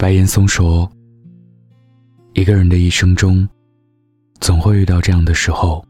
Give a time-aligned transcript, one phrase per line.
[0.00, 0.90] 白岩松说
[2.32, 3.46] ：“一个人的一生中，
[4.40, 5.84] 总会遇到这样的时候。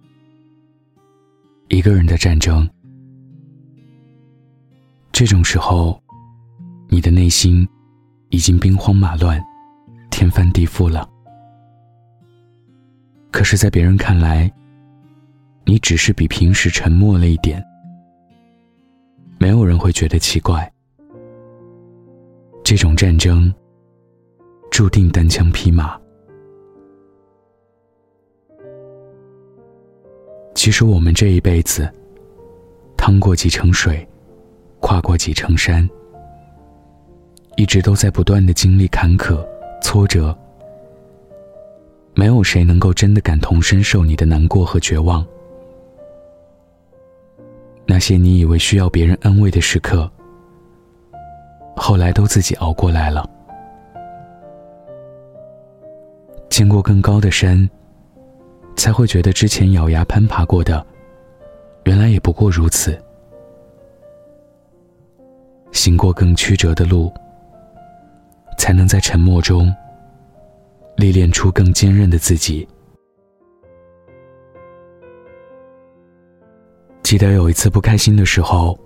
[1.69, 2.69] 一个人的战争，
[5.13, 6.03] 这种时候，
[6.89, 7.65] 你的内心
[8.31, 9.41] 已经兵荒马乱、
[10.11, 11.09] 天翻地覆了。
[13.31, 14.53] 可是，在别人看来，
[15.65, 17.65] 你只是比平时沉默了一点，
[19.39, 20.69] 没有人会觉得奇怪。
[22.65, 23.49] 这种战争。”
[24.71, 25.99] 注定单枪匹马。
[30.55, 31.91] 其实我们这一辈子，
[32.97, 34.07] 趟过几程水，
[34.79, 35.89] 跨过几程山，
[37.57, 39.45] 一直都在不断的经历坎坷、
[39.83, 40.37] 挫折。
[42.15, 45.27] 没有谁能够真的感同身受你的难过和绝望。
[47.87, 50.11] 那些你以为需要别人安慰的时刻，
[51.77, 53.29] 后来都自己熬过来了。
[56.61, 57.67] 见过更高的山，
[58.77, 60.87] 才会觉得之前咬牙攀爬过的，
[61.85, 63.03] 原来也不过如此。
[65.73, 67.11] 行过更曲折的路，
[68.59, 69.75] 才能在沉默中
[70.99, 72.69] 历练出更坚韧的自己。
[77.03, 78.79] 记得有一次不开心的时候，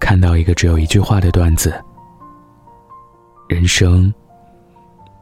[0.00, 1.72] 看到一个只有一句话的段子
[3.48, 4.12] ：“人生，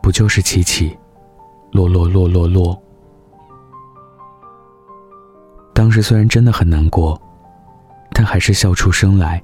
[0.02, 0.96] 不就是起起？”
[1.72, 2.80] 落落落落落。
[5.72, 7.20] 当时虽然真的很难过，
[8.12, 9.42] 但还是笑出声来。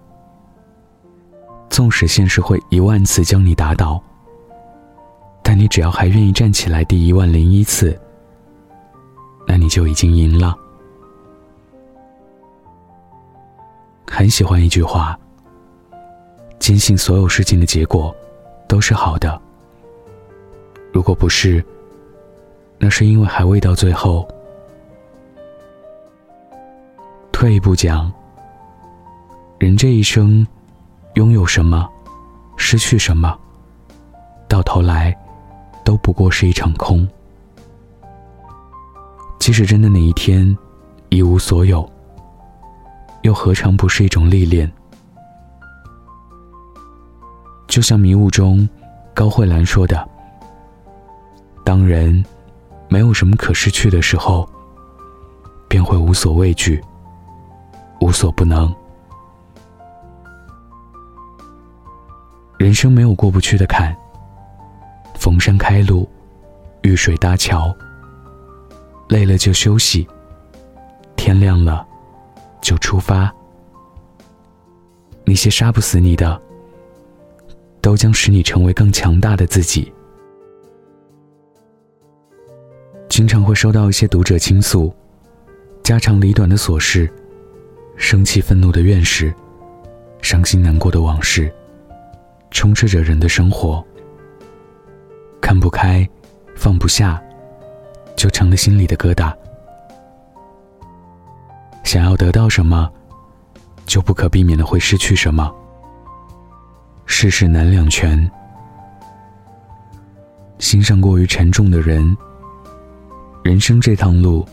[1.70, 4.00] 纵使现实会一万次将你打倒，
[5.42, 7.98] 但你只要还愿意站起来第一万零一次，
[9.46, 10.54] 那你就已经赢了。
[14.06, 15.18] 很喜欢一句话：
[16.58, 18.14] 坚信所有事情的结果
[18.68, 19.40] 都是好的。
[20.92, 21.64] 如果不是。
[22.78, 24.26] 那是因为还未到最后。
[27.32, 28.12] 退一步讲，
[29.58, 30.46] 人这一生，
[31.14, 31.88] 拥有什么，
[32.56, 33.36] 失去什么，
[34.48, 35.16] 到头来，
[35.84, 37.06] 都不过是一场空。
[39.38, 40.56] 即使真的哪一天，
[41.08, 41.88] 一无所有，
[43.22, 44.70] 又何尝不是一种历练？
[47.66, 48.68] 就像迷雾中，
[49.14, 50.08] 高慧兰说的
[51.64, 52.24] ：“当人。”
[52.88, 54.48] 没有什么可失去的时候，
[55.68, 56.82] 便会无所畏惧，
[58.00, 58.74] 无所不能。
[62.58, 63.96] 人生没有过不去的坎，
[65.14, 66.08] 逢山开路，
[66.82, 67.74] 遇水搭桥。
[69.08, 70.06] 累了就休息，
[71.16, 71.86] 天亮了
[72.60, 73.32] 就出发。
[75.24, 76.40] 那些杀不死你的，
[77.80, 79.92] 都将使你成为更强大的自己。
[83.18, 84.94] 经常会收到一些读者倾诉，
[85.82, 87.12] 家长里短的琐事，
[87.96, 89.34] 生气愤怒的怨事，
[90.22, 91.52] 伤心难过的往事，
[92.52, 93.84] 充斥着人的生活。
[95.40, 96.08] 看不开，
[96.54, 97.20] 放不下，
[98.14, 99.34] 就成了心里的疙瘩。
[101.82, 102.88] 想要得到什么，
[103.84, 105.52] 就不可避免的会失去什么。
[107.04, 108.30] 世事难两全，
[110.60, 112.16] 心上过于沉重的人。
[113.48, 114.46] 人生这趟路，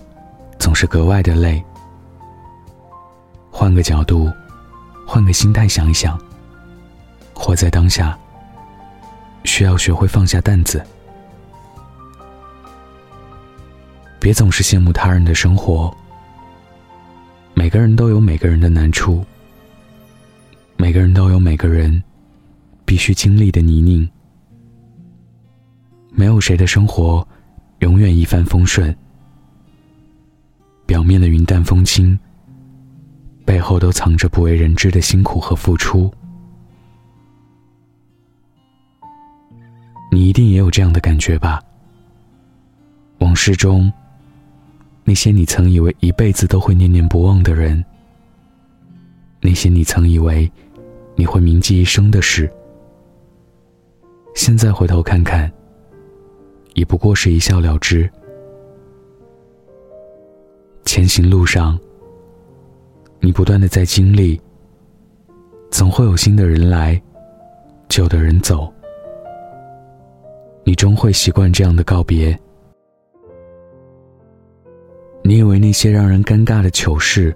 [0.58, 1.62] 总是格外的累。
[3.52, 4.32] 换个角度，
[5.06, 6.18] 换个心态想一想，
[7.34, 8.18] 活在当下，
[9.44, 10.82] 需要学会放下担子。
[14.18, 15.94] 别总是羡慕他人的生活。
[17.54, 19.26] 每个人都有每个人的难处，
[20.78, 22.02] 每个人都有每个人
[22.86, 24.10] 必须经历的泥泞。
[26.12, 27.28] 没有谁的生活。
[27.86, 28.98] 永远一帆风顺，
[30.88, 32.18] 表面的云淡风轻，
[33.46, 36.12] 背后都藏着不为人知的辛苦和付出。
[40.12, 41.62] 你一定也有这样的感觉吧？
[43.20, 43.94] 往事中，
[45.04, 47.86] 那些你曾以为一辈子都会念念不忘的人，
[49.42, 50.52] 那些你曾以为
[51.16, 52.52] 你会铭记一生的事，
[54.34, 55.52] 现在回头看看。
[56.76, 58.10] 也不过是一笑了之。
[60.86, 61.78] 前行路上，
[63.20, 64.40] 你不断的在经历，
[65.72, 67.02] 总会有新的人来，
[67.90, 68.72] 旧的人走，
[70.64, 72.38] 你终会习惯这样的告别。
[75.24, 77.36] 你以为那些让人尴尬的糗事，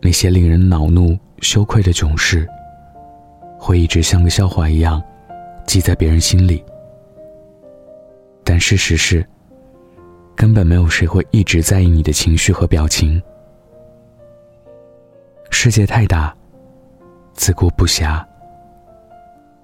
[0.00, 2.48] 那些令人恼怒、羞愧的囧事，
[3.58, 5.02] 会一直像个笑话一样，
[5.66, 6.64] 记在别人心里。
[8.48, 9.26] 但事实是，
[10.36, 13.20] 根本没有谁会一直在意你的情绪和表情。
[15.50, 16.32] 世界太大，
[17.34, 18.24] 自顾不暇。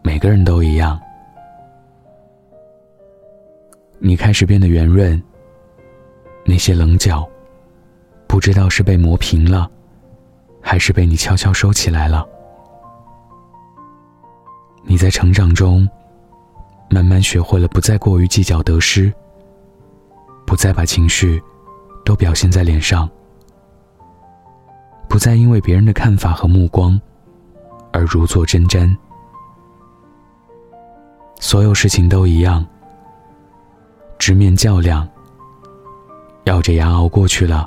[0.03, 1.01] 每个人都一样。
[4.01, 5.23] 你开始变得圆润，
[6.45, 7.25] 那些棱角，
[8.27, 9.71] 不知道是被磨平了，
[10.61, 12.29] 还是被你悄悄收起来了。
[14.83, 15.89] 你在成长中，
[16.93, 19.11] 慢慢学会了不再过于计较得失，
[20.47, 21.43] 不再把情绪
[22.05, 23.09] 都表现在脸上，
[25.09, 27.01] 不再因为别人的看法和目光
[27.95, 28.95] 而如坐针毡。
[31.41, 32.63] 所有事情都一样，
[34.19, 35.09] 直面较量，
[36.45, 37.67] 咬着牙熬过去了，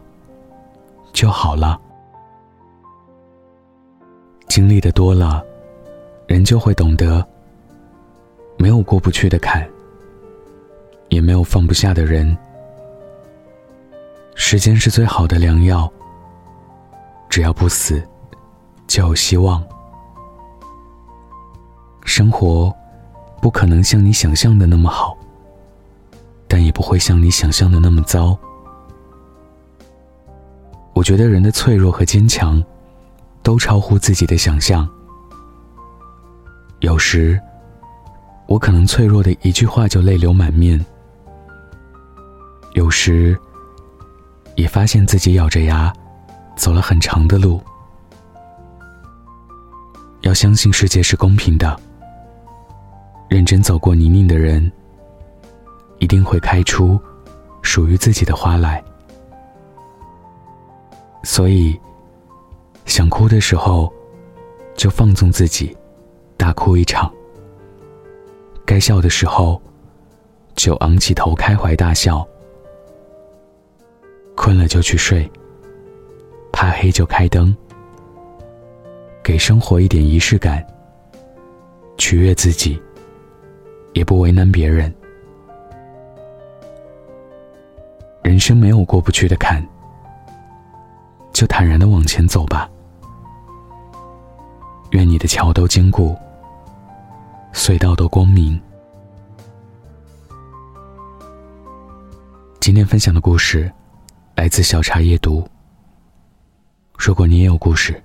[1.14, 1.82] 就好了。
[4.48, 5.44] 经历的多了，
[6.28, 7.28] 人就会懂得，
[8.58, 9.68] 没有过不去的坎，
[11.10, 12.38] 也没有放不下的人。
[14.36, 15.92] 时间是最好的良药，
[17.30, 18.02] 只要不死，
[18.88, 19.64] 就有希望。
[22.04, 22.74] 生活。
[23.42, 25.16] 不可能像你想象的那么好，
[26.48, 28.36] 但也不会像你想象的那么糟。
[30.94, 32.64] 我觉得人的脆弱和坚强，
[33.44, 34.90] 都超乎自己的想象。
[36.80, 37.40] 有时，
[38.48, 40.80] 我可能脆弱的一句话就泪流满面；
[42.74, 43.38] 有时，
[44.56, 45.92] 也发现自己咬着牙，
[46.56, 47.62] 走了很长的路。
[50.22, 51.80] 要相信世界是公平的。
[53.28, 54.72] 认真走过泥泞的人，
[55.98, 57.00] 一定会开出
[57.62, 58.82] 属于自己的花来。
[61.24, 61.78] 所以，
[62.86, 63.92] 想哭的时候，
[64.76, 65.76] 就放纵自己，
[66.38, 67.12] 大哭一场；
[68.66, 69.62] 该笑的时候，
[70.56, 72.28] 就昂起头，开怀大笑。
[74.36, 75.30] 困了就去睡，
[76.52, 77.56] 怕黑就开灯，
[79.24, 80.66] 给生活一点仪式感，
[81.98, 82.82] 取悦自己。
[83.94, 84.94] 也不为难别人。
[88.22, 89.66] 人生没有过不去的坎，
[91.32, 92.70] 就坦然的往前走吧。
[94.90, 96.14] 愿你的桥都坚固，
[97.66, 98.62] 隧道都光明。
[102.60, 103.74] 今天分享的故事
[104.36, 105.44] 来自小茶夜读。
[106.96, 108.00] 如果你也有故事，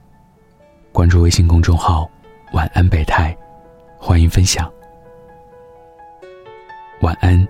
[0.92, 2.10] 关注微信公众号
[2.54, 3.36] “晚安北太”，
[4.00, 4.72] 欢迎分享。
[7.02, 7.46] 晚安，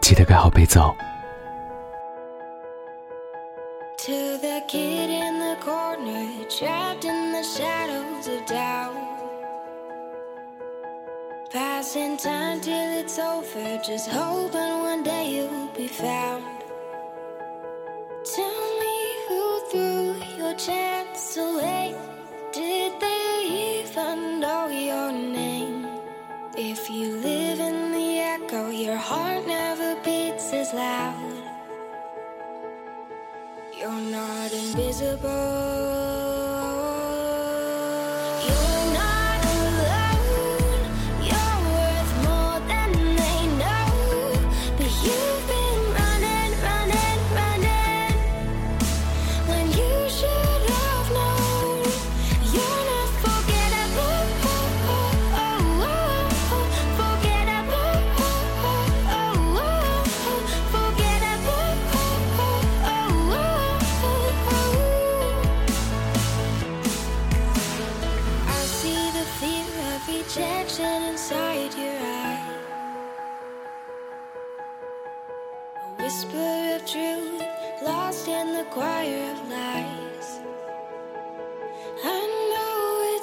[0.00, 0.94] 记得盖好被罩。
[3.98, 9.11] To the kid in the corner, trapped in the shadows of doubt.
[11.92, 16.42] Passing time till it's over, just hoping one day you'll be found.
[18.34, 18.96] Tell me
[19.28, 21.94] who threw your chance away.
[22.50, 25.86] Did they even know your name?
[26.56, 31.44] If you live in the echo, your heart never beats as loud.
[33.78, 36.11] You're not invisible.